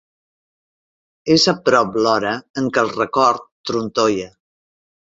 És 1.35 1.45
a 1.53 1.55
prop 1.69 2.01
l'hora 2.07 2.33
en 2.63 2.73
què 2.73 2.85
el 2.87 2.93
record 2.99 3.47
trontolla. 3.73 4.33